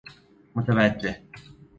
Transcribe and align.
متوجه 0.55 1.21